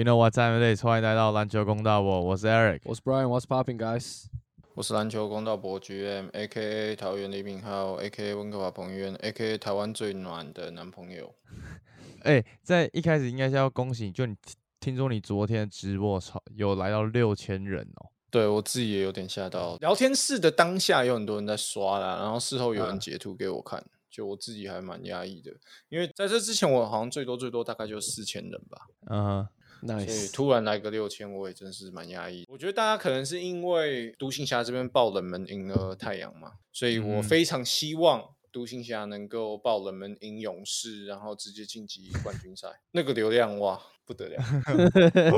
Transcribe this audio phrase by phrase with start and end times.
[0.00, 0.82] You know what time it is？
[0.82, 4.28] 欢迎来到篮球公道我，我是 Eric，我是 Brian，What's popping, guys？
[4.72, 11.34] 我是篮球公道伯 GM，A.K.A 桃园李敏浩，A.K.A 温哥华彭于晏，A.K.A 台湾最暖的男朋友。
[12.24, 14.34] 哎，在一开始应该是要恭喜，就你
[14.80, 18.08] 听说你昨天直播超有来到六千人哦。
[18.30, 25.52] 对我自己也有点吓到，聊天室的当下有很多人在刷啦，然后事后有人截图给我看，就我自己还蛮压抑的，
[25.90, 28.86] 因为在这之前我好像最多最多大概就四千人吧。
[29.10, 29.46] 嗯。
[29.86, 32.44] 所以突然来个六千，我也真是蛮压抑。
[32.48, 42.68] 我觉得大家可能是因为独行侠这边爆冷门赢了太阳嘛，所以我非常希望独行侠能够爆冷门赢勇士，然后直接晋级冠军赛。
[42.92, 44.42] 那个流量哇不得了！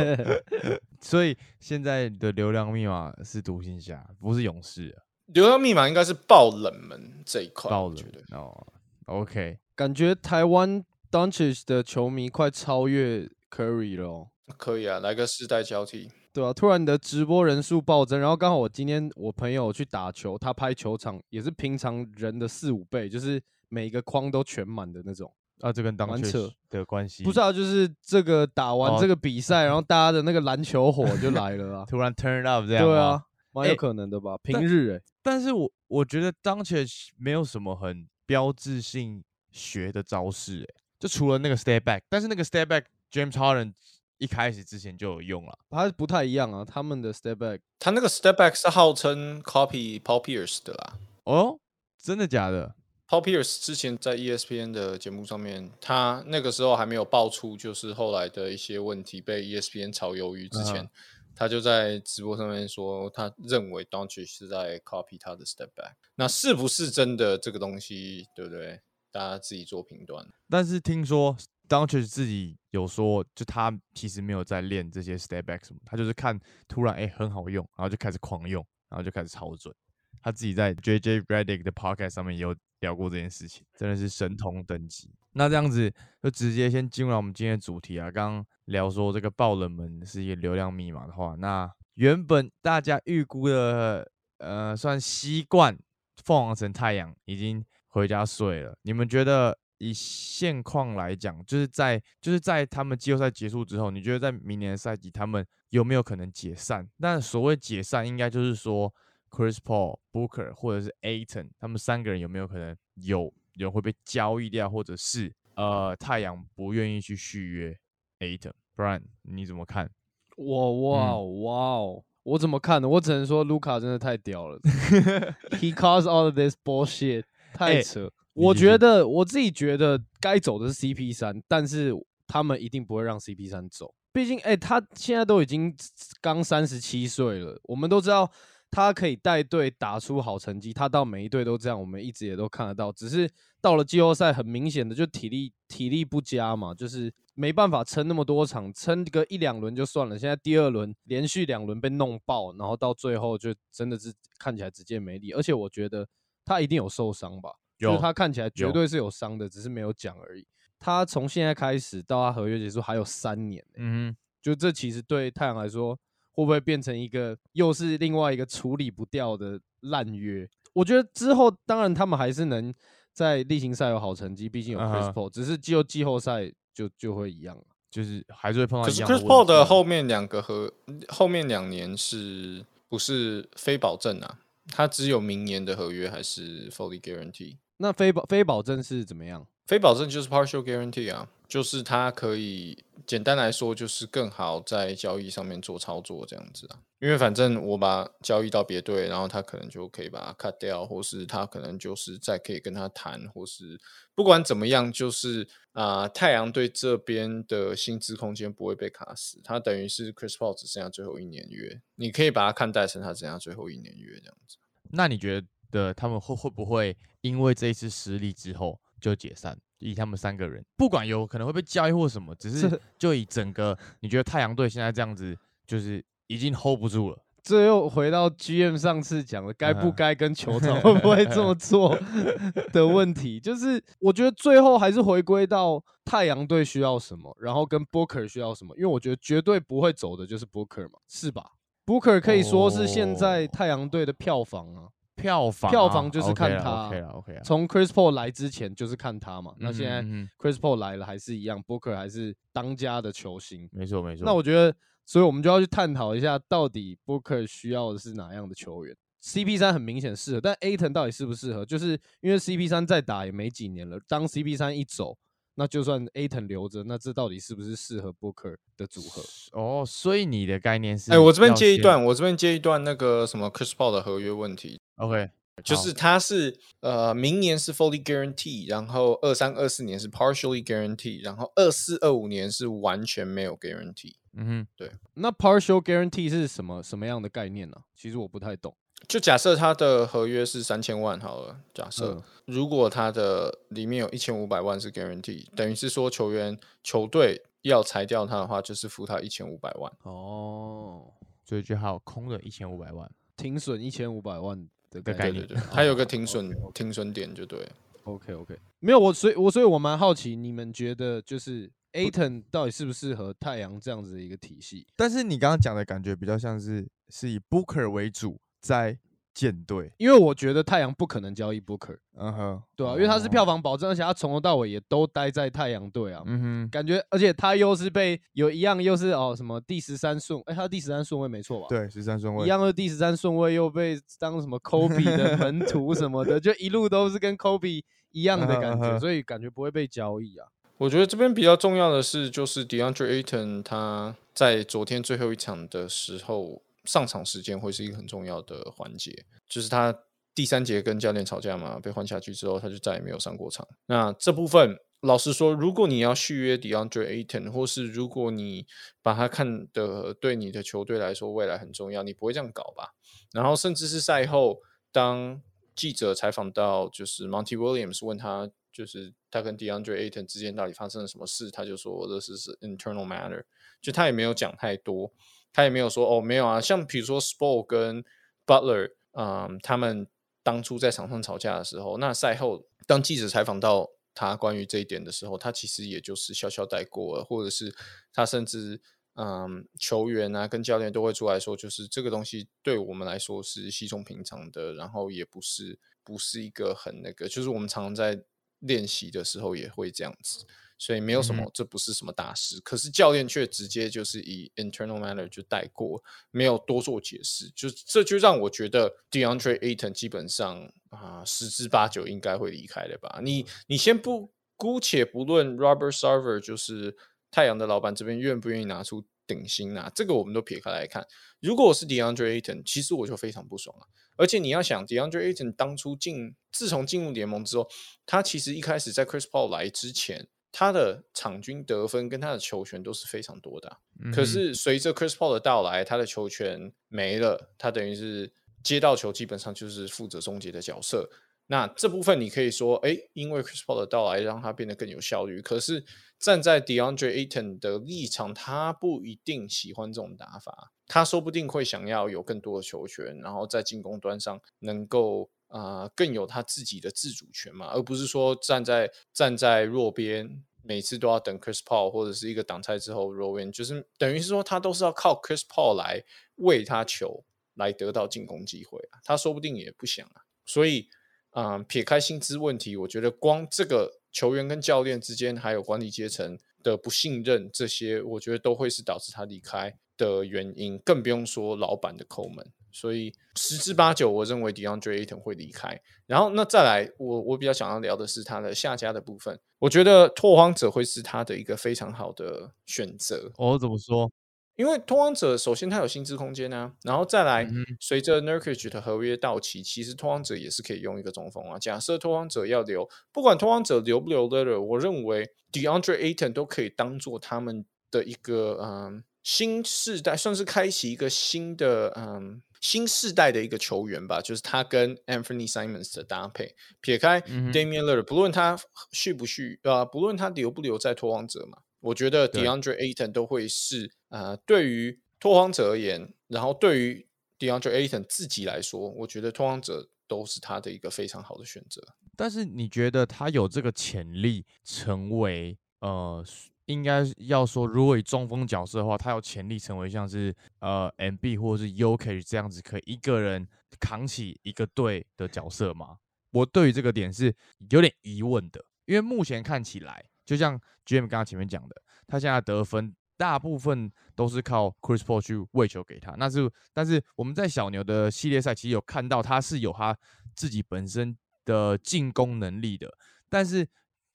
[1.00, 4.96] 所以现在的流量密码是独行侠，不是勇士。
[5.26, 7.70] 流量密码应该是爆冷门这一块。
[7.70, 7.96] 爆冷
[8.32, 8.66] 哦
[9.06, 9.58] ，OK。
[9.74, 14.30] 感觉台湾 Dunches 的球迷快超越 Curry 了。
[14.56, 25.32] 可以啊，来个世代交替，对啊，突然你的直播人数暴增，然后刚好我今天我朋友去打球，他拍球场也是平常人的四五倍，就是每个框都全满的那种。
[25.60, 27.22] 啊，这跟当车的关系。
[27.22, 33.22] 不知道，就是这个打完这个比赛， 然后大家的那个篮球火就来了啊， 突然 turn up 这样，对啊，
[33.52, 34.36] 蛮有可能的吧？
[34.42, 36.84] 平日哎，但是我我觉得当前
[37.16, 39.22] 没有什么很标志性
[39.52, 43.74] 学的招式哎，就除了那个 step back，但是那个 step back James Harden。
[44.18, 46.64] 一开始之前就有用了，它不太一样啊。
[46.64, 50.98] 他们的 step back，他那个 step back 是号称 copy Paul Pierce 的啦。
[51.24, 51.58] 哦，
[52.00, 52.76] 真的假的
[53.08, 60.88] ？Paul Pierce 之前在 ESPN 的节目上面，他那个时候还没有爆出就是后来的一些问题被 ESPN 炒鱿鱼之前，
[61.34, 65.94] 他就在直播上面说，他认为 Doncic 是在 copy 他的 step back。
[66.14, 68.80] 那是不是真的这个东西，对不对？
[69.10, 70.24] 大家自己做评断。
[70.48, 71.36] 但是听说。
[71.72, 76.38] 当时自己有说，就他其实没有在练这些 step back 什么，他就是看
[76.68, 79.74] 突然哎很好用，然后就开始狂用，然后就开始超准。
[80.20, 85.10] 他自己在 J J Redick 的 podcast 上面也有聊过这件事情，真的是神童等级。
[85.32, 85.90] 那这样子
[86.22, 88.10] 就直接先进入我们今天的主题啊。
[88.10, 94.06] 刚刚聊说这个爆冷门是一个流量密码的话，那原本大家预估的
[94.36, 95.74] 呃算习惯
[96.22, 99.56] 凤凰城太阳已经回家睡了，你们觉得？
[99.82, 106.88] 以现况来讲，就是在就是在他们季后赛结束之后，你觉得在明年的赛季他们有没有可能解散？
[107.00, 108.94] 但所谓解散，应该就是说
[109.28, 117.76] Chris Paul、Booker 或者是 Aton 他们三个人有没有可能有人会被交易掉，或者是呃太阳不愿意去续约
[118.20, 118.52] Aton？
[118.76, 119.90] 不然你怎么看？
[120.36, 122.04] 哇哇哇哦！
[122.22, 122.88] 我怎么看呢？
[122.88, 124.60] 我只能说卢卡真的太屌了。
[125.58, 128.12] He caused all of this bullshit，太扯。
[128.34, 131.92] 我觉得我自己觉得该走的是 CP 三，但是
[132.26, 133.94] 他们一定不会让 CP 三走。
[134.12, 135.74] 毕竟，哎，他现在都已经
[136.20, 137.58] 刚三十七岁了。
[137.64, 138.30] 我们都知道
[138.70, 142.92] 他可以带队打出好成绩，他到每一队都这样，我们一直也都看得到。
[142.92, 150.18] 只是到了季后赛，很明显的就体力体力不佳嘛，就是没办法撑那么多场，撑个一两轮就算了。
[150.18, 155.32] 现在第二轮连续两轮被弄爆，然后到最后就真的是看起来直接没力。
[155.32, 156.06] 而且我觉得
[156.44, 157.50] 他一定有受伤吧。
[157.90, 160.46] 就是他看起来绝对是有伤的，只是没有讲而已。
[160.78, 165.94] 他从现在开始到他合约结束还有三年，嗯，就这其实对太阳来说，
[166.32, 170.48] 会不会变成一个又是另外一个处理不掉的烂约？
[170.72, 172.74] 我觉得之后当然他们还是能
[173.12, 178.86] 在例行赛有好成绩，毕竟有 Chris Paul，只是季后季后赛就就会一样了，就是还是会碰到。
[178.86, 180.72] 可是 Chris Paul 的后面两个和
[181.08, 184.40] 后面两年是不是非保证啊？
[184.68, 187.56] 他只有明年的合约还是 fully guarantee？
[187.82, 189.44] 那非保非保证是怎么样？
[189.66, 196.78] 非保证就是 partial guarantee 啊，就是它可以简单来说就是更好在交易上面做操作这样子啊。
[197.00, 203.76] 因为反正我把交易到别队，然后他可能就可以把它 cut 掉，或是他可能就是再可以跟他谈，或是
[204.14, 209.40] 不管怎么样，就是啊，太阳队这边的薪资空间不会被卡死。
[209.42, 214.58] 他等于是 Chris Paul 只剩下最后一年约，你可以把它看待成他剩下最后一年约这样子。
[214.92, 215.46] 那你觉得？
[215.72, 219.58] 的他们会会不会因为这一次失利之后就解散？
[219.80, 225.36] 以他们三个人，不管有可能会被交易或什么，只是就以整个，你觉得太阳队现在这样子，
[225.66, 227.18] 就是已经 hold 不住了。
[227.42, 231.98] 这又回到 GM 上次讲的，该不该跟球场会不会这么做
[232.72, 233.40] 的问题。
[233.40, 238.72] 就是我觉得最后还是回归到太阳队需要什么，然后跟 Booker 需要什么。
[238.76, 241.44] 因为我觉得绝对不会走的就是 Booker 嘛，是吧
[241.84, 244.86] ？Booker 可以说是现在太阳队的票房啊。
[245.16, 247.40] 票房票啊房就是看他 OK 了 OK 了。
[247.42, 250.02] 从 Chris Paul 来之前就是看他嘛，那现在
[250.38, 253.68] Chris Paul 来了还是一样，Booker 还是当家的球星。
[253.72, 254.24] 没错没错。
[254.24, 254.74] 那我觉得，
[255.04, 261.64] 所以我们就要去探讨一下，到底 Booker 需要的是哪样的球员？CP 三很明显适合，但 Aton 到底适不适合？
[261.64, 265.16] 就是因为 CP 三再打也没几年了，当 CP 三一走，
[265.56, 269.22] 那就算 Aton 留着，那这到底是不是适合 Booker 的组合？
[269.52, 271.12] 哦，所以你的概念是？
[271.12, 271.82] 哎、我这边接一。
[271.82, 275.30] 段，我这边接一段那个什么 Chris Paul 的合约问题，OK，
[275.64, 284.14] 就是他是呃明年是 fully guarantee，然后二三二四年是 partially guarantee，然后二四二五年是完全没有 guarantee。
[284.34, 288.74] 嗯哼，对那 partial guarantee 是什么什么样的概念呢、其实我不太懂。
[289.08, 299.90] 就假设他的合约是三千万好了，假设、嗯如果他的里面有一千五百万是 guarantee，等于是说球员球队要裁掉他的话，就是付他一千五百万。
[300.02, 301.04] 哦，
[301.44, 303.08] 所以就还有空的一千五百万。
[303.36, 305.46] 停损一千五百万的概概念。
[305.46, 307.68] 对对对，还有个停损停损点就对了。
[308.02, 314.84] OK OK，没有我，所以我所以我蛮好奇，你们觉得就是 Aton 到底适不适合太阳这样子的一个体系？
[314.96, 318.96] 但是你刚刚讲的感觉比较像是是以 Booker 为主在
[319.34, 319.92] 舰队。
[319.98, 323.46] 因为我觉得太阳不可能交易 Booker，嗯哼，对啊，因为他是票哦。
[323.46, 326.22] 房保证，而且他从头到尾也都待在太阳队啊。
[326.26, 337.82] 嗯哼，感觉，而且他又是被有一样又是哦什么第十三顺，哎、他第十三顺位没错吧？，对，十三顺位一样是第十三顺位，又被当什么 Kobe 的 门徒什么的，就一路都是跟 Kobe
[338.12, 340.46] 一样的感觉，所以感觉不会被交易啊。
[340.78, 349.96] 我觉得这边比较重要的是，就是 DeAndre Ayton 他在昨天最后一场的时候上场时间会是一个很重要的环节，就是他
[350.34, 353.66] 第三节跟教练吵架嘛，被换下去之后，他就再也没有上过场。
[353.86, 358.66] 那这部分老实说，如果你要续约 DeAndre Ayton，或是如果你
[359.02, 362.94] 把他看的对你的球队来说未来很重要，你不会这样搞吧？
[363.32, 365.42] 然后甚至是赛后，当
[365.74, 373.42] 记者采访到就是 Monty Williams 问他，就是他跟 DeAndre Ayton 之间到底发生了什么事，他就说这是是 internal matter，
[373.80, 375.12] 就他也没有讲太多，
[375.52, 378.04] 他也没有说哦没有啊，像比如说 Spo 跟
[378.46, 380.06] Butler，嗯，他们
[380.42, 387.74] 当初在场上吵架的时候，那赛后当记者采访到他关于这一点的时候，他其实也就是笑笑带过了，或者是
[388.12, 388.80] 他甚至
[389.14, 398.22] 嗯球员啊跟教练都会出来说，就是这个东西对我们来说是稀松平常的，然后也不是不是一个很那个，就是我们常常在
[398.58, 400.44] 练习的时候也会这样子。
[400.84, 402.58] 所以没有什么，嗯这不是什么大事。
[402.62, 406.02] 可是教练却直接就是以 internal manner 就带过，
[406.32, 413.20] 没有多做解释，就这就让我觉得 DeAndre Ayton 基本上啊十之八九应该会离开的吧。
[413.22, 416.96] 你你先不姑且不论 Robert Server 就是
[417.30, 421.06] 太阳的老板这边愿不愿意拿出顶薪啊，这个我们都撇开来看。
[421.38, 423.86] 如果我是 DeAndre Ayton，其实我就非常不爽啊。
[424.16, 427.68] 而且你要想，DeAndre Ayton 当初进自从进入联盟之后，
[428.04, 430.26] 他其实一开始在 Chris Paul 来之前。
[430.52, 433.78] 他的场均得分跟他的球权都是非常多的啊、
[434.14, 438.30] 可是随着 Chris Paul 的到来，他的球权没了，他等于是
[438.62, 441.08] 接到球基本上就是负责终结的角色。
[441.48, 445.42] 那这部分你可以说，哎，因为 Chris Paul 的到来让他变得更有效率。
[445.42, 445.84] 可是
[446.18, 460.42] 站在 DeAndre Ayton 的立场，他不一定喜欢这种打法，他说不定会想要有更多的球权，然后在进攻端上能够啊、呃更有他自己的自主权嘛，而不是说站在站在弱边。
[460.64, 466.04] 每次都要等 Chris Paul 或者是一个挡拆之后 roll in，就是等于是说他都是要靠 Chris Paul 来
[466.36, 469.00] 喂他球，来得到进攻机会啊。
[469.02, 470.22] 他说不定也不想啊。
[470.46, 470.88] 所以，
[471.32, 480.78] 嗯，撇开薪资问题，我觉得光这个球员跟教练之间，还有管理阶层的不信任，这些我觉得都会是导致他离开的原因。
[480.78, 482.52] 更不用说老板的抠门。
[482.72, 485.80] 所以十之八九，我认为 DeAndre Ayton 会离开。
[486.06, 489.38] 然后那再来，我我比较想要聊的是他的下家的部分。
[489.58, 494.10] 我觉得拓荒者会是他的一个非常好的选择，哦，怎么说？
[494.56, 497.48] 因为拓荒者首先他有薪资空间啊，然后再来
[497.80, 501.58] 随着 Nurkic 的合约到期，其实拓荒者也是可以用一个中锋啊。
[501.58, 516.54] 假设拓荒者要留，不管拓荒者留不留 l i t t 我认为 DeAndre Ayton 都可以当做他们的一个嗯新世代，算是开启一个新的嗯新世代的一个球员吧，就是他跟 Anthony Simons 的搭配。
[516.80, 518.58] 撇开 Damian l i l l a r 不论他
[518.92, 527.06] 续不续，呃，不论他留不留在拓荒者嘛，我觉得 DeAndre Ayton 都会是呃，对于拓荒者而言，然后对于
[527.38, 531.82] DeAndre Ayton 自己来说，我觉得拓荒者都是他的一个非常好的选择。
[532.16, 536.24] 但是你觉得他有这个潜力成为呃，
[536.66, 543.46] 应该要说，如果以中锋角色的话，他有潜力成为像是呃 MB 或者是 UK 这样子，可以一个人
[543.80, 545.96] 扛起一个队的角色吗？
[546.30, 547.34] 我对于这个点是
[547.70, 556.14] 有点疑问的，因为目前看起来，就像 GM 刚刚前面讲的，他现在得分大部分都是靠 Chris Paul 去喂球给他。
[556.16, 559.96] 那是，但是我们在小牛的系列赛其实有看到他是有他
[560.34, 562.96] 自己本身的进攻能力的，
[563.28, 563.68] 但是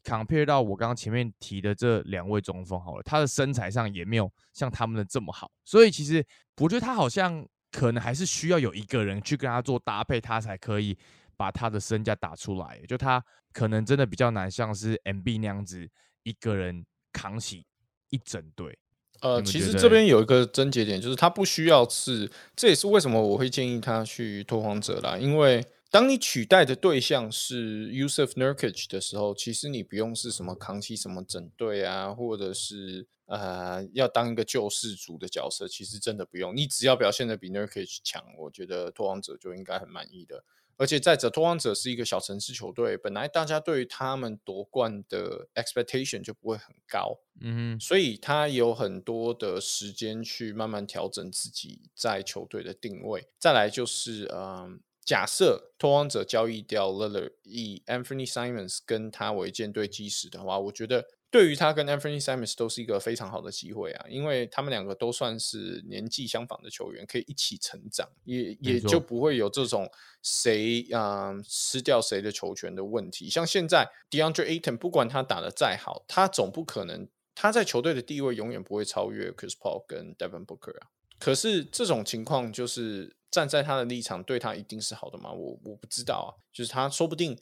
[0.07, 6.25] compare 到我刚刚前面提的这两位中锋好了，他的身材上也没有像他们的这么好，所以其实
[6.61, 10.97] 我觉得他好像可能还是需要有一个人去跟他做搭配，他才可以。
[11.39, 13.23] 把他的身价打出来，就他
[13.53, 15.87] 可能真的比较难，像是 MB 那样子
[16.23, 16.83] 一个人
[17.13, 17.63] 扛起
[18.09, 18.75] 一整队。
[19.21, 25.15] 呃，其实这边有一个症结点，就是他不需要是，这也是为什么我会建议他去拓荒者啦。
[25.15, 36.55] 因为当你取代的对象是 Yusuf Nurkic 的时候，其实你不用是什么扛起什么整队啊，或者是呃要当一个救世主的角色，其实真的不用。
[36.55, 40.43] 你只要表现的比 Nurkic 强，我觉得拓荒者就应该很满意的。
[40.79, 53.27] 而且再者，拓荒者是一个小城市球队，本来大家对于他们夺冠的 expectation 就不会很高，嗯哼，所以他有很多的时间去慢慢调整自己在球队的定位。
[53.39, 61.07] 再来就是，嗯，假设拓荒者交易掉 Lillard，以 Anthony Simons 跟他为舰队基石的话，我觉得。
[61.29, 69.91] 对于他跟 Anthony Simons 都是一个非常好的机会啊，因为他们两个都算是年纪相仿的球员，可以一起成长，也也就不会有这种
[70.23, 73.29] 谁啊吃掉谁的球权的问题。
[73.29, 80.87] 像现在 DeAndre Ayton，不管他打的再好，他总不可能他在球队的地位永远不会超越 Chris Paul 跟 Devin Booker 啊。
[81.19, 85.31] 可是这种情况就是站在他的立场，对他一定是好的吗？
[85.31, 87.37] 我我不知道啊，就是他说不定。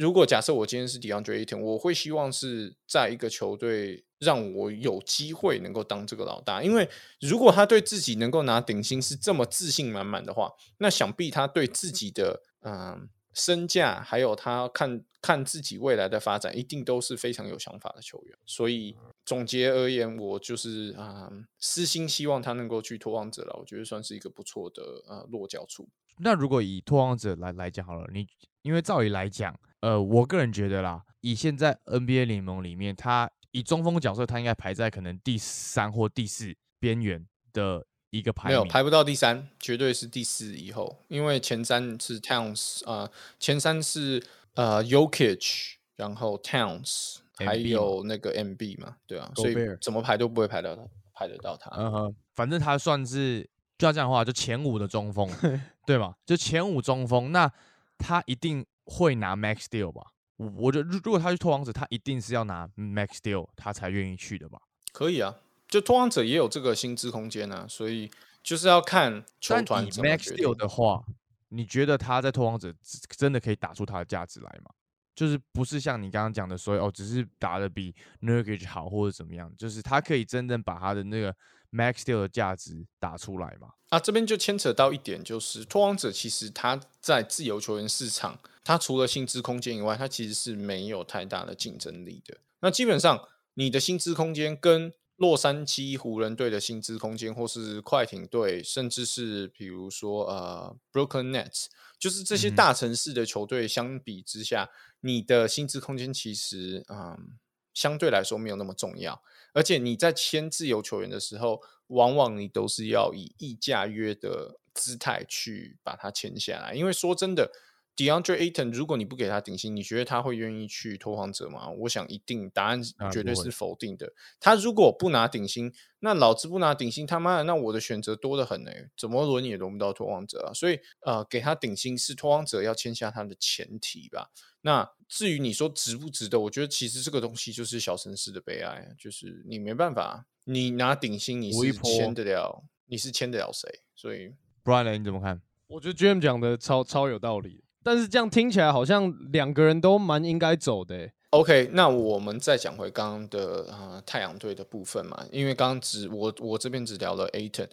[0.00, 6.88] 如果假设我今天是 DeAndre Ayton，我会希望是在一个球队让我有机会能够当这个老大，因为
[7.20, 13.06] 如果他对自己能够拿顶薪是这么自信满满的话，那想必他对自己的嗯
[13.36, 18.36] 身价还有他看看自己未来的发展，一定都是非常有想法的球员。
[18.46, 25.88] 所以总结而言，我就是啊私心希望他能够去拓荒者了，我觉得算是一个不错的呃落脚处。
[26.18, 28.26] 那如果以拓荒者来来讲好了，你
[28.62, 29.54] 因为照理来讲。
[29.80, 38.48] 呃，我个人觉得啦，以现在 NBA 联盟里面，他以中锋角色，他应该排在可能第三或第四边缘的一个排。
[38.48, 44.22] 没有排不到第三，绝对是第四以后，因为前三是 Towns 啊，前三是
[44.54, 50.82] 呃 Yokich，然后 Towns，还有那个 MB 嘛，对啊，所以怎么排都不会排到他，
[51.12, 51.70] 排得到他。
[51.76, 55.30] 嗯哼，反正他算是就要这样的话，就前五的中锋，
[55.86, 56.14] 对吗？
[56.24, 57.50] 就前五中锋，那
[57.98, 58.64] 他一定。
[58.88, 60.00] 会拿 Max Deal 吧？
[60.36, 64.60] 我我觉得，如果他去拓王者，他一定是要拿 Max Deal，他才愿意去的吧？
[64.92, 65.34] 可以啊，
[65.68, 68.10] 就拓荒者也有这个薪资空间啊，所以
[68.42, 71.04] 就是要看球团 Max Deal 的话，
[71.48, 72.72] 你觉得他在拓荒者
[73.16, 74.70] 真的可以打出他的价值来吗？
[75.14, 81.34] 就是不是像你刚刚讲的，所以哦，只是打的比 Nurkic 好或者怎么样，就是他可以真正把他的那个
[81.72, 83.68] Max Deal 的价值打出来吗？
[83.88, 88.38] 啊，这边就牵扯到一点，就是拓荒者其实他在自由球员市场。
[88.62, 92.36] 他除了薪资空间以外，他其实是没有太大的竞争力的。
[92.60, 101.66] 那基本上，你的薪资空间跟洛杉矶湖人队的薪资空间，或是快艇队，甚至是比如说呃 Brooklyn Nets，
[101.98, 104.70] 就是这些大城市的球队相比之下，
[105.00, 107.38] 你的薪资空间其实嗯
[107.72, 109.22] 相对来说没有那么重要。
[109.52, 117.50] 而且你在签自由球员的时候，往往你都是要以溢价约的姿态去把它签下来，因为说真的。
[117.96, 121.70] DeAndre Ayton，如果你不给他顶薪，你觉得他会愿意去拓荒者吗？
[121.70, 124.12] 我想一定答案绝对是否定的。
[124.38, 130.52] 他如果不拿顶薪，那老子不拿顶薪，他妈的，那我的选择多得很呢，怎么轮也轮不到拓荒者啊！
[130.52, 134.30] 所以呃，给他顶薪是拓荒者要签下他的前提吧。
[134.60, 143.80] 那至于你说值不值得，我觉得其实这个东西就是小城市的悲哀，就是你没办法，你拿顶薪你是签得了，你是签得了谁？
[143.94, 145.40] 所以 Brian 你怎么看？
[145.68, 147.64] 我觉得 GM 讲的超超有道理。
[147.86, 151.08] 但是这样听起来好像两个人都蛮应该走的。
[151.30, 157.68] OK，那我们再讲回刚刚的啊太阳队的部分嘛，因为刚刚只我我这边只聊了 Aton，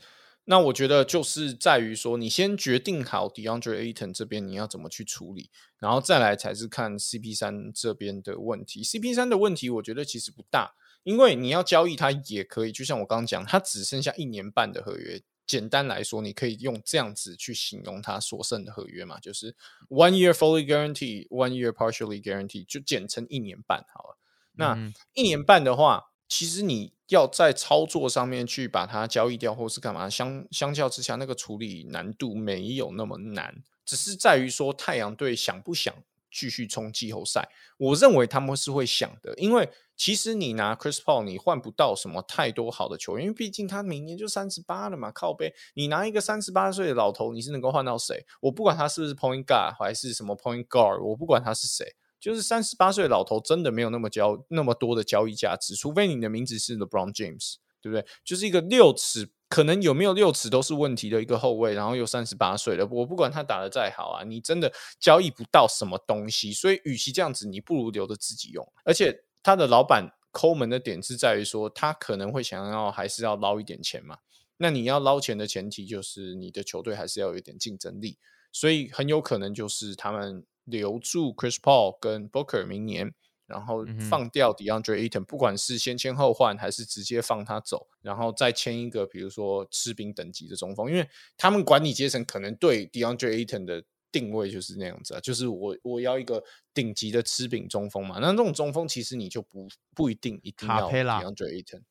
[0.46, 8.84] 那我觉得就是在于说你先决定好 DeAndre Aton 这边你要怎么去处理，然后再来才是看 CP 三这边的问题。
[8.84, 15.20] CP 三的问题我觉得其实不大，因为你要交易他也可以，就像我刚刚讲，他只剩下一年半的合约。
[15.46, 19.56] 简单来说，你可以用这样子去形容它所剩的合约嘛，就是
[19.90, 24.18] one year fully guarantee, one year partially guarantee，就简称一年半好了。
[24.54, 33.64] 那一年半的话，其实你要在操作上面去把它交易掉，或是干嘛，相相较之下，那个处理难度没有那么难。
[33.84, 35.94] 只是在于说太阳队想不想
[36.32, 37.50] 继续冲季后赛。
[37.78, 45.54] 我认为他们是会想的，因为其实你拿 Chris Paul，你换不到什么太多好的球员，因为毕竟他明年就三十八了嘛，靠背。
[45.76, 48.26] 你拿一个三十八岁的老头，你是能够换到谁？
[48.42, 51.86] 我不管他是不是 Point Guard 还是什么 Point Guard，我不管他是谁，
[52.20, 58.06] 就是三十八岁的老头真的没有那么交那么多的交易价值，除非你的名字是 LeBron James，对不对？
[58.24, 59.30] 就是一个六尺。
[59.50, 68.68] 可能有没有六尺都是问题的一个后卫，然后又三十八岁了，我不管他打的再好啊，你真的交易不到什么东西，所以与其这样子，你不如留着自己用。
[68.84, 74.18] 而且他的老板抠门的点是在于说，他可能会想要还是要捞一点钱嘛。
[74.58, 78.18] 那你要捞钱的前提就是你的球队还是要有一点竞争力，
[78.52, 83.14] 所以很有可能就是他们留住 Chris Paul 跟 Booker 明年。
[83.46, 91.08] 然后放掉 DeAndre Ayton，不管是先签后换还是直接放他走，然后再签一个比如说吃饼等级的中锋，因为
[91.38, 93.84] 他们管理阶层可能对 DeAndre Ayton 的
[94.14, 96.42] 定位就是那样子啊，就是我我要一个
[96.74, 98.20] 顶级的吃饼中锋嘛。
[98.22, 101.82] 那这种中锋其实你就不不一定一定要 DeAndre Ayton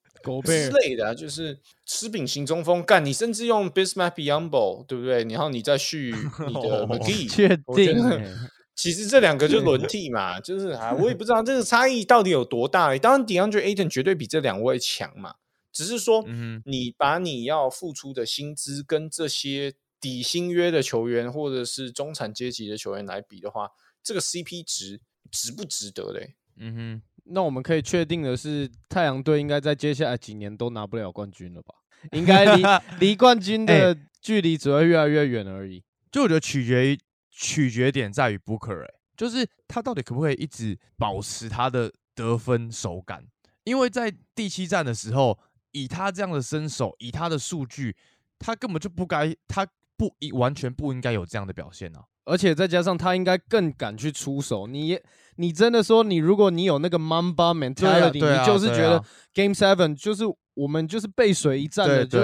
[0.44, 5.24] 之类的，就是吃饼型中锋干，你甚至用 Bismack Biyombo 对不对？
[5.24, 6.14] 然后你再续
[6.46, 8.22] 你的 McGee，确定。
[8.74, 12.96] 其实这两个就轮替嘛，就是啊，我也不知道这个差异到底有多大。
[12.96, 15.34] 当然，DeAndre Ayton 绝对比这两位强嘛，
[15.70, 16.24] 只是说，
[16.64, 23.70] 你把你要付出的薪资跟这些底薪约的球员或者是中产阶级的球员来比的话，
[24.02, 26.34] 这个 CP 值值不值得嘞？
[26.56, 31.74] 嗯哼，那我们可以确定的是，太阳队应该在接下来几年都拿不了冠军了吧？
[32.12, 32.62] 应该离
[33.00, 35.82] 离冠军的距离只会越来越远而已。
[36.10, 36.98] 就我觉得取决于。
[37.34, 43.26] 取决点在于 Booker，哎，就是他到底可不可以一直保持他的得分手感？
[43.64, 45.38] 因为在第七战的时候，
[45.70, 47.96] 以他这样的身手，以他的数据，
[48.38, 49.66] 他根本就不该，他
[50.02, 52.02] 不一完全不应该有这样的表现啊！
[52.24, 54.66] 而且再加上他应该更敢去出手。
[54.66, 54.98] 你
[55.36, 62.18] 你真的说，你如果你有那个 Mamba mentality，你就是觉得 Game Seven 就是我们就是背水一战的就。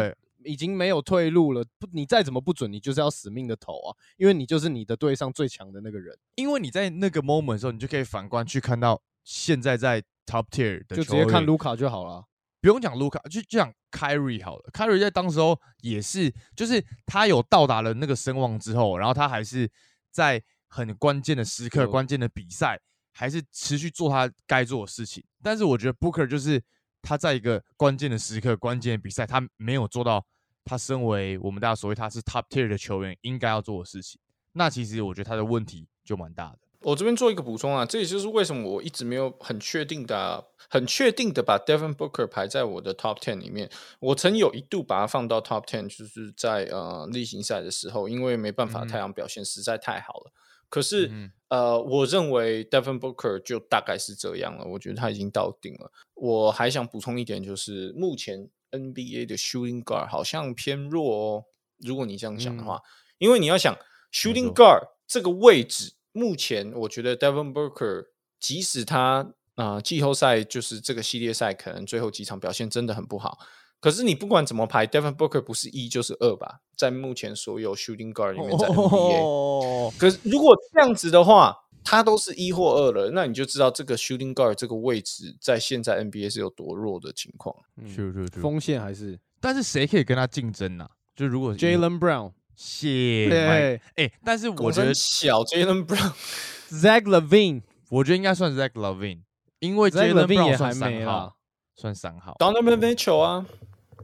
[0.45, 6.17] 已经没有退路了，不，你再怎么不准，你就是要死命的投啊，因为你就是你的队上最强的那个人。
[6.37, 12.25] 因为你在那个 moment 的时候，你就可以反观去看到现在在 top tier 的，就直接看卢卡就好了，
[12.61, 14.71] 不用讲卢卡，就就讲 Kyrie 好了。
[14.73, 19.71] Kyrie 在当时候也是，就是他有到达了那个声望之后，然后他还是
[20.11, 22.81] 在很关键的时刻、关键的比赛，
[23.13, 25.25] 还是持续做他该做的事情。
[25.43, 26.63] 但是我觉得 Booker 就是
[27.03, 30.25] 他在一个关键的时刻、关键的比赛，他没有做到。
[30.65, 34.21] 他身为我们大家所谓他是 top tier 的球员，应该要做的事情，
[34.53, 36.59] 那其实我觉得他的问题就蛮大的。
[36.81, 43.71] 我这边做一个补充啊，这也就是为什么我一直没有很确定的、很确定的把 Devin Booker 排在我的 top ten 里面。
[44.01, 50.33] 我曾有一度把它放到 top ten，就是在呃例行赛的时候，因为没办法，太阳表现实在太好了。
[50.69, 51.11] 可是
[51.49, 55.91] 呃，我认为 Devin Booker 就大概是这样了，我觉得他已经到顶了。
[56.15, 58.51] 我还想补充一点，就是目前。
[58.71, 61.45] NBA 的 shooting guard 好像偏弱哦。
[61.79, 62.79] 如果你这样想的话，
[63.17, 63.75] 因为你要想
[64.13, 68.07] shooting guard 这个位置，目前我觉得 Devin Booker
[68.41, 73.39] 即使他啊季后赛就是这个系列赛可能最后几场表现真的很不好，
[73.81, 76.61] 可是你不管怎么排，Devin Booker 不是一就是二吧？
[76.77, 81.57] 在目前所有 shooting guard 里面，在 NBA，可是如果这样子的话。
[81.85, 87.55] 他都是一或二了，那你就知道这个 shooting guard 这个位置在现在 NBA 是有多弱的情况。
[87.87, 89.19] 是是是，锋线还是？
[89.41, 90.87] 但是谁可以跟他竞争呢？
[91.17, 99.21] 就如果 Jalen Brown，谢对，哎，但是我觉得小 Jalen Brown，Zach Levine，我觉得应该算 Zach Levine，
[99.61, 101.37] 因为 Jalen Brown 算三号，
[101.77, 102.35] 算三号。
[102.41, 103.47] Donovan Mitchell 啊。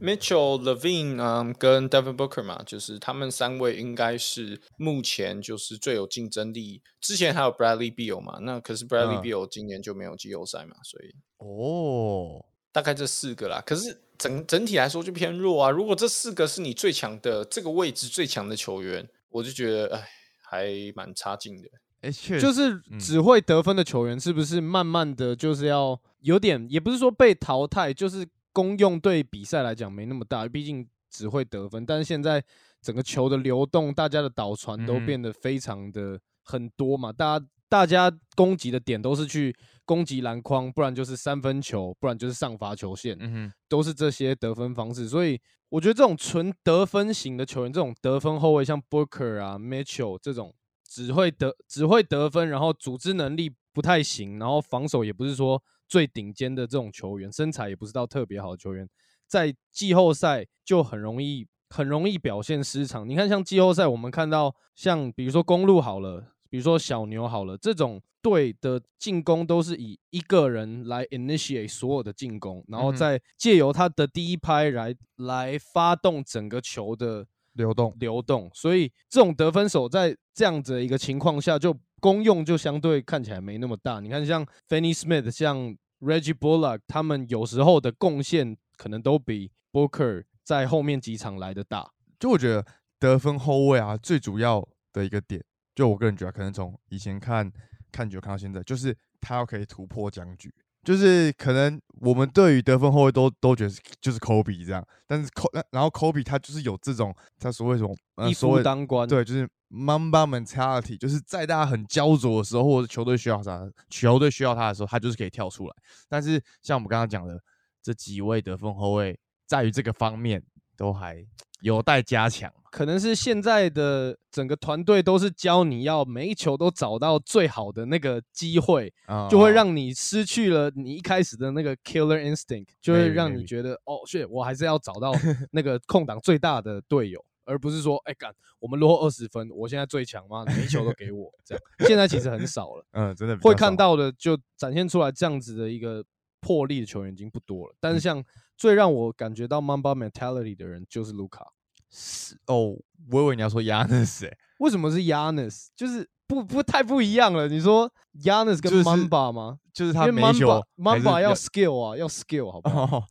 [0.01, 6.81] Mitchell、Levine，啊，跟 Devin Booker 嘛，就是他们三位应该是目前就是最有竞争力。
[6.99, 13.61] 之前还有 Bradley Beal 嘛，那可是 Bradley Beal 今年就没有季后赛嘛，所以哦，大概这四个啦。
[13.65, 15.69] 可是整整体来说就偏弱啊。
[15.69, 20.07] 如果这四个是你最强的这个位置最强的球员，我就觉得哎，
[20.43, 21.69] 还蛮差劲的。
[22.01, 28.27] 哎，确就是只会得分的球员，是不是慢慢的就是要有点，也不是说被淘汰，就是。
[28.55, 31.85] 功用对比赛来讲没那么大，毕竟只会得分。
[31.85, 32.41] 但是现在
[32.81, 37.11] 整个球的流动，大家的导传都变得非常的很多嘛。
[37.11, 39.53] 大家大家攻击的点都是去
[39.85, 45.07] 攻击篮筐，不然就是三分球，不然就是上罚球线，嗯都是这些得分方式。
[45.07, 55.63] 所以我觉得这种纯得分型的球员，这种得分后卫，像 Booker 啊、Mitchell 这种只会得只会得分，然后组织能力不太行，然后防守也不是说。
[55.87, 58.89] 最顶尖的这种球员，身材也不是到特别好的球员，
[59.27, 63.07] 在季后赛就很容易很容易表现失常。
[63.07, 83.99] 你看，像季后赛，我们看到像比如说公路好了，比如说小牛好了，这种队的进攻都是以一个人来 initiate 所有的进攻，然后再借由他的第一拍来来发动整个球的流动，流动，所以这种得分手在这样子的一个情况下，就功用就相对看起来没那么大。
[83.99, 91.91] 你看，像 Fanny Smith、像 Reggie Bullock，他们有时候的贡献可能都比 Booker 在后面几场来的大。
[92.17, 92.65] 就我觉得
[92.97, 95.43] 得分后卫啊，最主要的一个点，
[95.75, 97.51] 就我个人觉得，可能从以前看
[97.91, 100.51] 看球看到现在，就是他要可以突破僵局。
[100.83, 115.73] 就是可能我们对于得分后卫都都觉得是就是 Kobe 这样，但是 Ko 然后 Kobe 他就是有这种他所谓什么呃一夫所谓当关，对，就是 Mamba mentality，就是在大家很焦灼的时候，或者球队需要啥，球队需要他的时候，他就是可以跳出来。
[116.07, 117.35] 但是像我们刚刚讲的
[117.81, 120.43] 这几位得分后卫，在于这个方面
[120.75, 121.25] 都还
[121.61, 122.51] 有待加强。
[122.71, 135.13] 可能是现在的整个团队都是教你要每一球都找到最好的那个机会，啊就会让你失去了你一开始的那个 killer instinct，就会让你觉得哦，shit，我还是要找到
[135.51, 141.63] 那个空档最大的队友，而不是说，哎，干，我们落后二十分，我现在最强嘛，每一球都给我这样。
[141.87, 146.03] 现在其实很少了， 嗯，真的比会看到的就展现出来这样子的一个
[146.41, 147.75] 魄力的球员已经不多了。
[147.79, 148.23] 但是嗯像
[148.57, 151.47] 最让我感觉到 Mamba mentality 的人就是卢卡。
[151.89, 152.75] 是哦，
[153.11, 155.67] 我以为你要说 Yanis 哎、为什么是 Yanis？
[155.75, 157.47] 就是不不太不一样了。
[157.47, 157.89] 你说
[158.23, 159.59] Yanis 跟就是 Mamba 吗？
[159.73, 162.97] 就是他没球 Mamba 还是 Mamba 要要 skill 啊，要 skill 好不好？
[162.97, 163.03] 哦，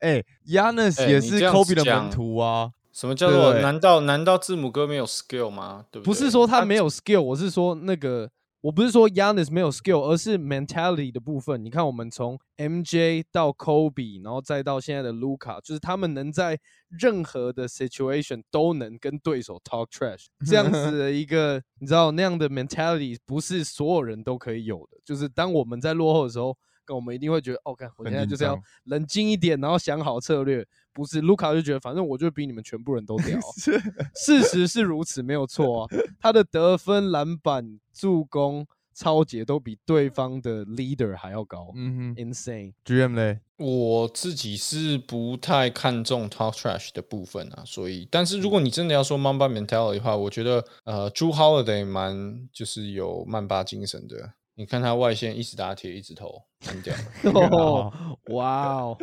[0.00, 3.54] 哎，Yanis 哎也是 Kobe 的门徒啊，什么叫做？
[3.60, 5.84] 难道难道字母哥没有 skill 吗？
[5.90, 6.06] 对不对？
[6.06, 8.30] 不是说他没有 skill，我是说那个，
[8.62, 11.64] 我不是说 Yanis 没有 skill，而是 mentality 的部分。
[11.64, 16.56] 你看，我们从 MJ 到 Kobe，然后再到现在的 Luca，就是他们能在
[16.88, 24.98] 任何的 situation 都能跟对手 talk trash， 这样子的一个，你知道那样的 mentality 不是所有人都可以有的。
[25.04, 30.64] 就是当我们在落后的时候，跟我们一定会觉得，哦，看我现在就是要冷静一点，然后想好策略。
[30.92, 33.38] 不是卢卡就觉得，反正我就比你们全部人都屌。
[34.14, 35.88] 事实是如此，没有错啊。
[36.20, 51.32] 他的得分、篮板、助攻、超节都比对方的 leader 还要高、嗯哼 i n s a n e，GM 嘞，我自己是不太看重 talk trash 的部分啊，所以，但是如果你真的要说 Mamba mentality 的话，我觉得呃，Drew
[51.32, 54.34] Holiday 蛮就是有曼巴精神的。
[54.54, 56.94] 你看他外线一直打铁，一直投，很屌。
[57.32, 57.90] 哦，
[58.34, 58.98] 哇哦，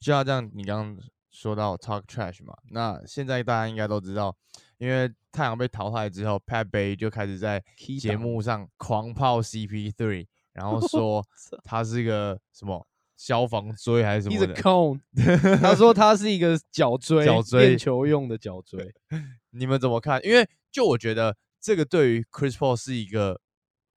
[0.00, 4.34] 就像这样，你刚刚说到 talk trash 嘛，那现在大家应该都知道，
[4.78, 7.62] 因为太阳被淘汰之后，Pat Bay 就开始在
[8.00, 11.24] 节目上狂炮 CP3，然后 说
[11.62, 12.84] 他是一个什么
[13.16, 14.54] 消防锥还是什 He's 么 a 的。
[14.54, 15.00] cone。
[15.60, 18.92] 他说他是一个脚锥，脚锥练球用的脚锥。
[19.52, 20.24] 你们怎么看？
[20.24, 23.40] 因为就我觉得这个对于 Chris Paul 是一个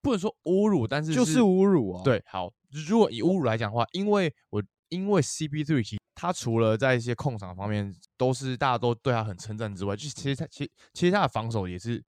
[0.02, 2.52] 不能说侮辱，但是就是侮辱啊。，对，好，
[2.88, 12.04] 如果以侮辱来讲的话，因为我因为 CP3 其实他除了在一些控场方面都是大家都对他很称赞之外，就是其实他其其实他的防守也是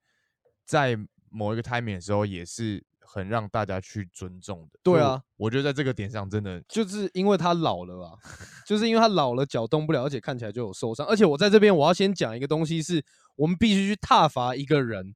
[0.66, 0.98] 在
[1.30, 4.80] 某一个 timing 的时候也是很让大家去尊重的。
[4.84, 8.18] 对啊，我觉得在这个点上真的就是因为他老了吧，
[8.66, 11.06] 就是因为他老了，脚动不了，而且看起来就有受伤。
[11.08, 13.04] 而且我在这边我要先讲一个东西是，
[13.36, 15.16] 我们必须去挞伐一个人，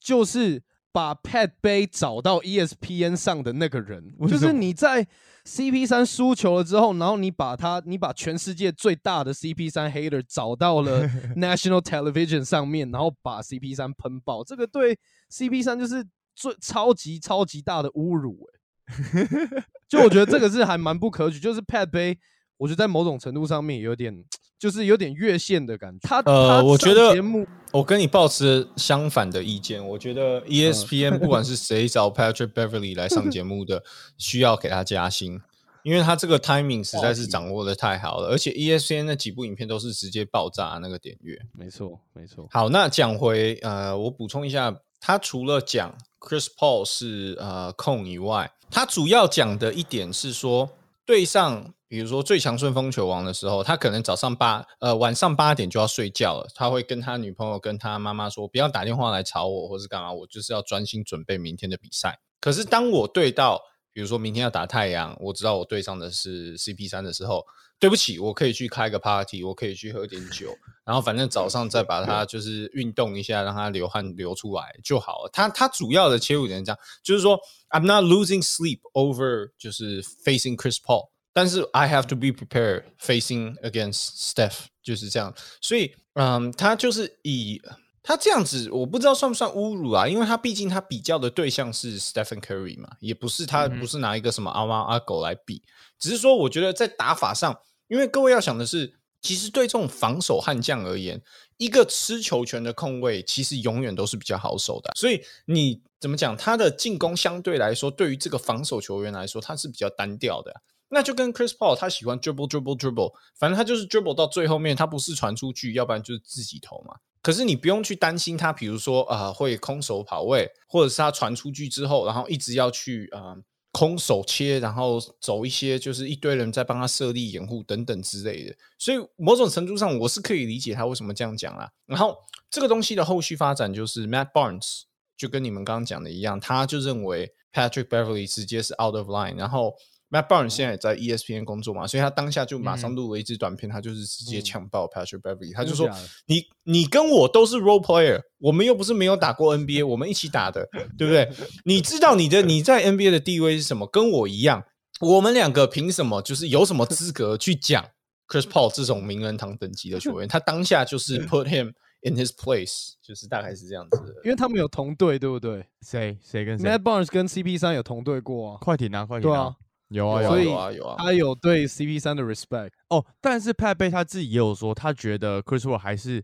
[0.00, 5.06] 就是把 Pat Bay 找到 E ESPN 上的那个人，就是你在
[5.44, 14.98] CP 三输球了之后，然后你把他，你把全世界最大的 CP 三 hater 找到了 National Television 上面，然后把 CP 三喷爆，这个对
[15.30, 22.16] CP 三就是最超级超级大的侮辱、欸， 就我觉得这个是还蛮不可取，就是 Pat Bay，
[22.58, 24.22] 我觉得在某种程度上面有点，
[24.58, 25.98] 就是有点越线的感觉。
[26.02, 33.82] 他呃我觉得节目我跟你抱持相反的意见，我觉得 E ESPN 不管是谁找 Patrick Beverly 来上节目的，
[34.18, 35.40] 需要给他加薪，
[35.84, 41.38] 因为他这个 timing 实在是掌握的太好了，而且 E ESPN 那几部影片都是直接爆炸那个点阅。
[41.52, 50.68] 没错没错，好，那讲回呃，我补充一下，他除了讲 Chris Paul 是呃控以外，他主要讲的一点是说，
[51.06, 62.20] 对上比如说最强顺风球王的时候，他可能早上八呃晚上八点就要睡觉了，他会跟他女朋友跟他妈妈说，不要打电话来吵我，或是干嘛，我就是要专心准备明天的比赛。
[62.40, 63.60] 可是当我对到
[63.92, 67.44] 比如说明天要打太阳，我知道我对上的是 CP 三的时候，
[67.80, 75.30] 对不起，我可以去开个 party，我可以去喝点酒，然后反正早上再把它就是运动一下，让它流汗流出来就好了。
[75.32, 83.54] 他他主要的切入点是这样，就是说 I'm not losing sleep over 就是 facing Chris Paul，但是 I have to be prepared facing
[83.60, 85.32] against Steph，就是这样。
[85.60, 87.62] 所以，嗯，他就是以
[88.02, 90.08] 他这样子，我不知道算不算侮辱啊？
[90.08, 95.62] 因为他毕竟他比较的对象是 Stephen Curry 嘛，也不是他不是拿一个什么阿猫阿狗来比，
[95.96, 101.22] 只是说我觉得在打法上，因为各位要想的是，其实对这种防守悍将而言，
[101.56, 104.90] 一个吃球权的控卫其实永远都是比较好守的。
[104.96, 110.52] 所以你怎么讲，他的进攻相对来说，对于这个防守球员来说，他是比较单调的。
[110.90, 116.96] 那就跟 Chris Paul 他喜欢 dribble dribble dribble，反正他就是 dribble 到最后面，他不是传出去，要不然就是自己投嘛。
[117.20, 123.36] 可是你不用去担心他，比如说啊会空手跑位，或者是他传出去之后，然后一直要去啊
[123.72, 128.56] 空手切，然后走一些就是一堆人在帮他设立掩护等等之类的。
[128.78, 131.70] 所以某种程度上我是可以理解他为什么这样讲啦。
[131.84, 132.16] 然后
[132.48, 134.82] 这个东西的后续发展就是 Matt Barnes
[135.16, 139.74] 就跟你们刚刚讲的一样，他就认为 Patrick Beverly 直接是 out of line，然后。
[140.10, 145.88] Matt Barnes 现在也在 ESPN 工作嘛，所以他当下就马上录了一支短片，他就是直接呛爆 Patrick Beverly，他就说
[146.26, 150.66] ：“你你跟我都是 role player，我们又不是没有打过 NBA， 我们一起打的，
[150.96, 151.28] 对不对？
[151.64, 153.86] 你知道你的你在 NBA 的地位是什么？
[153.86, 154.64] 跟我一样，
[155.00, 157.84] 我们两个凭什么就是有什么资格去讲
[158.28, 160.26] Chris Paul 这种名人堂等级的球员？
[160.26, 165.66] 他当下就是 put him in his place，就是大概是这样子的，因为他们有同队，对不对？
[165.82, 168.58] 谁谁跟谁？Matt Barnes 跟 CP 三有同队过啊？
[168.62, 169.54] 快艇啊，快艇啊。
[169.88, 176.22] 有啊，有啊，有啊，他有对 CP 三的 respect 哦，但是 Pat 贝他自己也有说，他觉得 Chris Paul 还是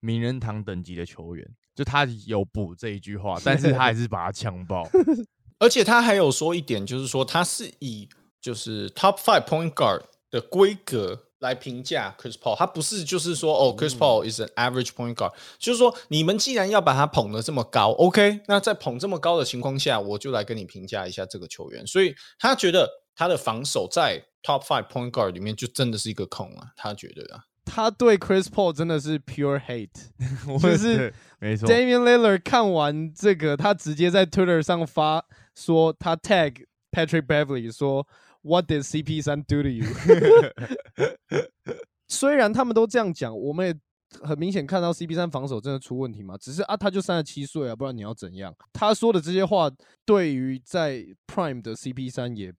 [0.00, 4.88] 名人堂等级的球员，就他有补这一句话，但是他还是把他枪爆，
[5.58, 8.08] 而且他还有说一点，就是说他是以
[8.40, 11.24] 就是 Top Five Point Guard 的规格。
[11.42, 21.84] 来评价 Chris Paul，他不是就是说哦，Chris Paul is an average point guard，就是说你们既然要把他捧得这么高，OK，那在捧这么高的情况下，我就来跟你评价一下这个球员。
[21.86, 31.68] 所以他觉得他的防守在 top five point guard 里面就真的是一个空啊，他觉得啊，他对 Chris Paul 真的是 pure hate，就是没错。
[31.68, 35.24] Damian Lillard 看完这个，他直接在 Twitter 上发
[35.56, 38.06] 说，他 tag Patrick Beverly 说。
[38.42, 39.86] What did CP 三 do to you？
[42.08, 43.74] 虽然他们都这样讲，我们也
[44.20, 46.36] 很明显看到 CP 三防守真的出问题嘛。
[46.36, 48.54] 只是啊，他就三十七岁啊，不然你要怎样？
[48.72, 49.70] 他说的这些话
[50.04, 52.52] 对于在 Prime 的 CP 三也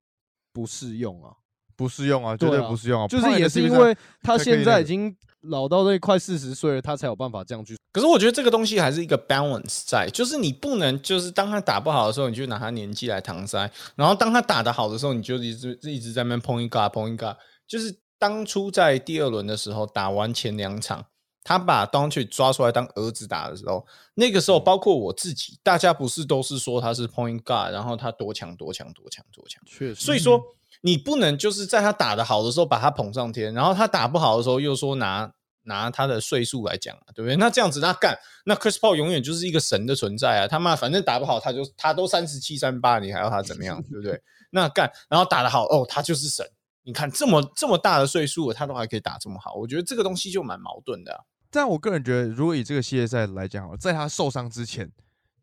[0.52, 1.34] 不适用啊，
[1.76, 3.08] 不适用啊，绝对不适用啊。
[3.08, 5.16] 就是也是因为他现在已经。
[5.44, 7.78] 老到那快四十岁了，他才有办法这样去。
[7.92, 17.36] 可是我觉得这个东西还是一个 balance 在，就是你不能就是当他打不好的时候，你就拿他年纪来搪塞；然后当他打得好的时候，你就一直一直在那边 point guard point guard。
[17.68, 21.06] 就是当初在第二轮的时候，打完前两场，
[21.44, 29.62] 他把 d o n t 抓出来当儿子打的时候，那个时候包括我自己，大家不是都是说他是 point guard，然后他多强多强多强多强。
[29.66, 30.42] 确实，所以说。
[30.86, 35.32] 你不能就是在他打的好的时候把他捧上天，然后他打不好的时候又说拿
[35.64, 37.38] 拿他的岁数来讲啊对不对？
[37.38, 40.48] 那这样子那干，那 Chris Paul 永远就是一个神的存在啊！
[40.48, 43.82] 他妈反正打不好他就他都三十七三八，你还要他怎么样？
[43.84, 44.22] 对不对？
[44.52, 46.46] 那干，然后打得好哦，他就是神。
[46.84, 51.24] 你看这么这么大的岁数，他都还可以打这么好，我觉得这个东西就蛮矛盾的。
[51.50, 54.92] 但我个人觉得，如果以这个系列赛来讲，在他受伤之前，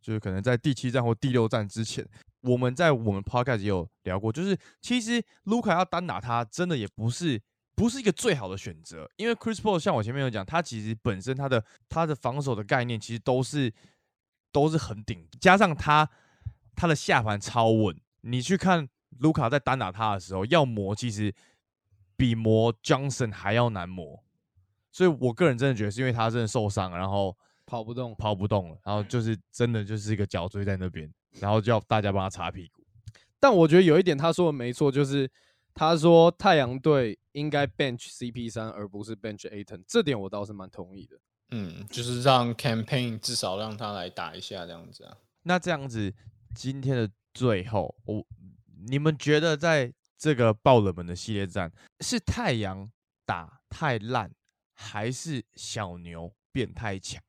[0.03, 2.07] 就是可能在第七站或第六站之前。
[2.43, 7.41] 我们在我们 podcast 也有聊过，就是其实卢卡要单打他，真的也不是
[7.75, 13.73] 不是一个最好的选择，因为 Chris Paul 像我前面有讲，他其实本身他的他的防守的概念其实都是
[14.53, 16.09] 都是很顶，加上他
[16.75, 21.35] 他的下盘超稳，你去看卢卡在单打他的时候，要磨其实
[22.17, 24.23] 比磨 Johnson 还要难磨，
[24.93, 27.37] 所以我个人真的觉得是因为他真的受伤，然后
[27.71, 31.09] 跑不动，跑不动了，然后就是真的就是一个脚椎在那边。
[31.39, 32.83] 然后叫大家帮他擦屁股，
[33.39, 35.31] 但我觉得有一点他说的没错，就是
[35.73, 41.17] 他说太阳队应该 bench CP 三而不是 bench Aton，这点我倒是蛮同意的。
[41.53, 45.17] 嗯，就是让 campaign 至少让他来打一下这样子啊。
[45.45, 46.13] 那这样子，
[46.53, 48.27] 今天的最后，我
[48.89, 52.91] 你们觉得在这个爆冷门的系列战，是太阳
[53.25, 54.33] 打太烂，
[54.75, 57.23] 还是小牛变太强？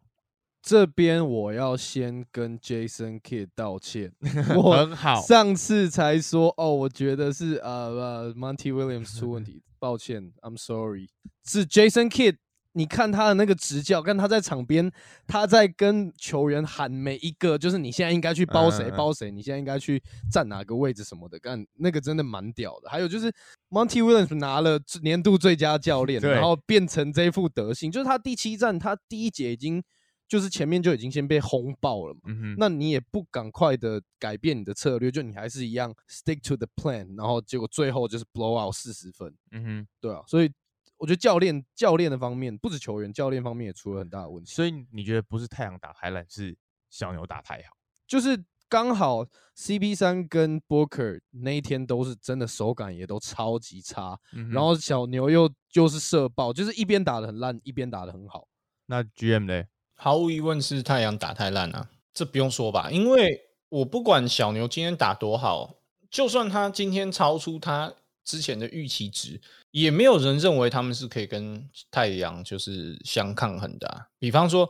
[0.62, 4.14] 这边我要先跟 Jason Kidd 道歉，
[4.56, 5.20] 我很好。
[5.22, 11.10] 上次才说哦，我觉得是呃呃 Monty Williams 出问题，抱歉，I'm sorry。
[11.44, 12.36] 是 Jason Kidd，
[12.74, 14.92] 你看他的那个执教，看他在场边，
[15.26, 20.00] 他在跟球员喊每一个，就是你现在应该去包谁包谁，你现在应该去
[20.32, 22.90] 站哪个位置什么的，干那个真的蛮屌的。
[22.90, 23.34] 还有就是
[23.72, 29.84] Monty Williams 拿了年度最佳教练，然后变成这副德行，就是他第七站，他第一节已经。
[30.32, 32.22] 就是前面就已经先被轰爆了嘛。
[32.28, 40.50] 嗯哼，那你也不赶快的改变你的策略，就你还是一样 stick to the plan，然后结果最后就是 blow out 四十分，嗯哼，对啊，所以
[40.96, 46.58] 我觉得教练教练的方面不止球员，教练方面也出了很大的问题，所以你觉得不是太阳打太烂，是
[46.90, 47.76] 小牛打太好？
[48.08, 49.26] 就是刚好
[49.58, 58.48] CP 三跟 Booker 那一天都是真的手感也都超级差，嗯然后小牛又就是射爆，就是一边打的很烂，一边打的很好。
[58.86, 59.68] 那 GM 嘞？
[60.04, 62.90] 毫无疑问是太阳打太烂啊，这不用说吧？
[62.90, 65.76] 因为我不管小牛今天打多好，
[66.10, 67.94] 就算他今天超出他
[68.26, 74.08] 之前的预期值，也没有人认为他们是可以跟太阳就是相抗衡的、啊。
[74.18, 74.68] 比方说，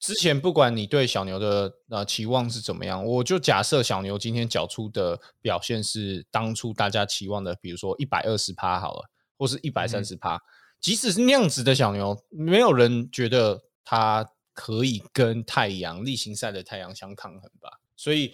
[0.00, 9.04] 之前不管你对小牛的呃期望是怎么样，我就假设小牛今天缴出的表现是当初大家期望的，比如说一百二十趴好了，
[9.36, 10.40] 或是一百三十趴，
[10.80, 14.26] 即使是那样子的小牛，没有人觉得他
[14.62, 17.80] 可以跟太阳例行赛的太阳相抗衡吧？
[17.96, 18.32] 所以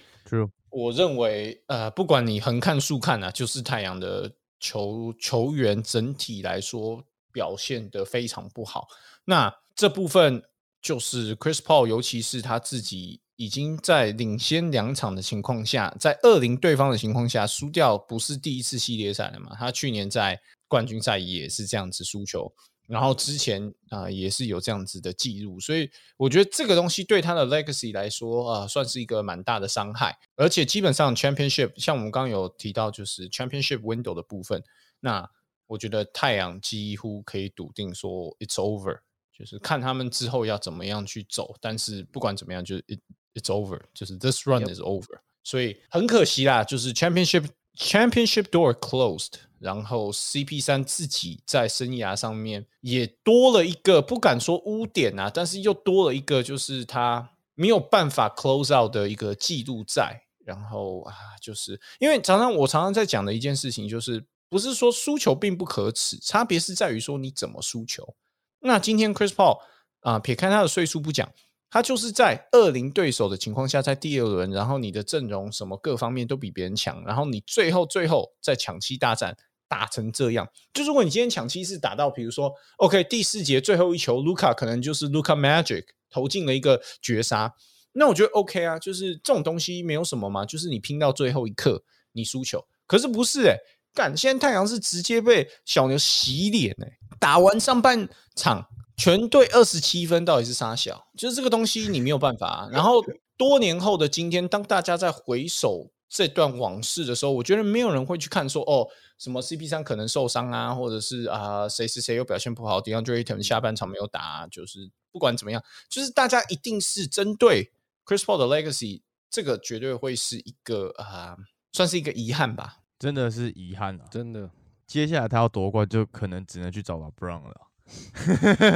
[0.68, 8.88] 我认为，呃，不管你横看竖看啊，就是太阳的球球员整体来说表现得非常不好。
[9.24, 10.42] 那这部分
[10.82, 19.56] 就是 Chris Paul，尤其是他自己已经在领先两场的情况下，在二零对方的情况下输掉，不是第一次系列赛了嘛？
[19.58, 22.52] 他去年在冠军赛也是这样子输球。
[22.88, 30.18] 然后之前啊、呃也是有这样子的记录，所以我觉得这个东西对他的 legacy 来说啊、呃算是一个蛮大的伤害。
[30.36, 34.64] 而且基本上 championship 像我们刚刚有提到，就是 championship window 的部分，
[35.00, 35.30] 那
[35.66, 38.98] 我觉得太阳几乎可以笃定说 it's over，
[39.36, 41.54] 就是看他们之后要怎么样去走。
[41.60, 42.98] 但是不管怎么样，就是 it
[43.34, 45.20] it's over，就是 this run is over。
[45.44, 60.22] 所以很可惜啦，就是 championship championship door closed，然后 CP 三自己在生涯上面也多了一个，不敢说污点啊，但是又多了一个，就是他没有办法 close out 的一个记录在。
[60.44, 68.14] 然后啊，就是因为常常我常常在讲的一件事情，就是不是说输球并不可耻，差别是在于说你怎么输球。
[68.60, 69.58] 那今天 Chris Paul
[70.00, 71.30] 啊、撇开他的岁数不讲，
[71.68, 79.36] 他就是在二零对手的情况下，在第二轮，然后你的阵容什么各方面都比别人强，然后你最后最后在抢七大战
[79.68, 87.52] 打成这样，就如果你今天抢七是打到，比如说 OK 第四节最后一球，卢卡可能就是 Luca Magic 投进了一个绝杀，
[87.92, 93.56] 那我觉得 OK 啊，就是这种东西没有什么嘛，就是你拼到最后一刻你输球，可是不是诶、
[93.94, 101.06] 干，现在太阳是直接被小牛洗脸哎、打完上半场全队二十七分，到底是啥小？
[101.16, 102.68] 就是这个东西你没有办法、啊。
[102.72, 103.04] 然后
[103.36, 117.72] 多年后的今天，当大家在回首这段往事的时候，我觉得没有人会去看说哦，什么 CP 三可能受伤啊，或者是啊谁谁谁又表现不好，DeAndre Ayton 下半场没有打、啊，就是不管怎么样，就是大家一定是针对
[118.06, 121.36] Chris Paul 的 legacy，这个绝对会是一个啊、
[121.72, 122.78] 算是一个遗憾吧。
[122.98, 124.04] 真的是遗憾啊！
[124.10, 124.50] 真的，
[124.86, 127.68] 接下来他要夺冠，就可能只能去找老 Brown 了啊。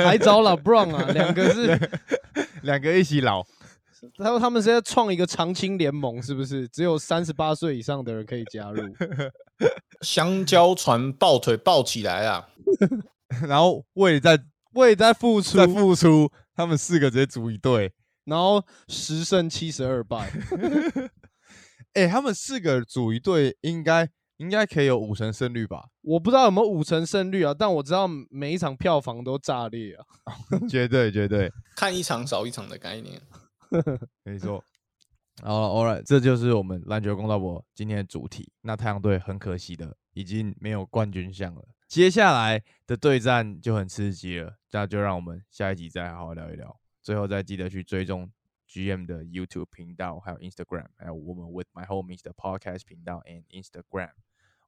[0.04, 1.90] 还找老 Brown 啊，两个是，
[2.62, 3.44] 两个一起老，
[4.16, 6.66] 他说他们是在创一个长青联盟，是不是？
[6.68, 8.82] 只有三十八岁以上的人可以加入。
[10.02, 12.48] 香蕉船抱腿抱起来啊！
[13.46, 14.38] 然后为在
[14.74, 17.92] 为在付出在，付出，他们四个直接组一队。
[18.24, 20.30] 然后十胜七十二败，
[21.94, 25.86] 哎、他们四个组一队，应该应该可以有五成胜率吧？
[26.02, 30.04] 我不知道有没有五成胜率啊，但我知道每一场票房都炸裂啊。
[30.68, 33.20] 绝对绝对，看一场少一场的概念。
[34.24, 34.62] 没错。
[35.42, 38.52] 好了，All right，这就是我们篮球公道博今天的主题。
[38.60, 44.58] 那太阳队很可惜的已经没有冠军相了，接下来的对战就很刺激了。
[44.70, 46.78] 那就让我们下一集再好好聊一聊。
[47.02, 48.30] 最后再记得去追踪
[48.68, 54.12] GM 的 YouTube 频道，还有 Instagram，还有我们 With My Homies 的 Podcast 频道 and Instagram。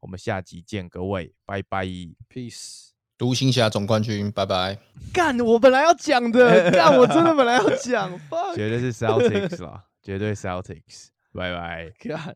[0.00, 1.84] 我们下集见，各位，拜拜。
[2.28, 2.93] Peace。
[3.16, 4.76] 独行侠总冠军，拜拜。
[5.12, 11.92] 干，我本来要讲的， 干，我真的本来要讲，fuck，绝对是 Celtics 啦，绝对 Celtics，拜拜。
[12.00, 12.34] 干。